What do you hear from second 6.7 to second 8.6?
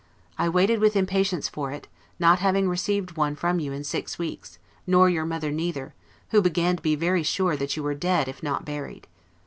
to be very sure that you were dead, if